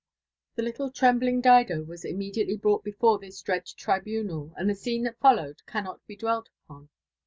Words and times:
The 0.55 0.63
little 0.63 0.89
trembling 0.89 1.41
Dido 1.41 1.83
waa 1.83 1.97
immediately 2.05 2.57
brdtfght 2.57 2.83
before 2.83 3.19
this 3.19 3.39
dread 3.43 3.67
tribunal, 3.67 4.51
and 4.57 4.67
the 4.67 4.73
scene 4.73 5.03
that 5.03 5.19
followed 5.19 5.61
canncit 5.67 5.99
be 6.07 6.15
dwelt 6.15 6.49
upon. 6.65 6.89